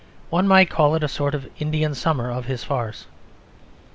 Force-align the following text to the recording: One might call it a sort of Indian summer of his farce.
One 0.31 0.47
might 0.47 0.71
call 0.71 0.95
it 0.95 1.03
a 1.03 1.07
sort 1.07 1.35
of 1.35 1.47
Indian 1.59 1.93
summer 1.93 2.31
of 2.31 2.45
his 2.45 2.63
farce. 2.63 3.05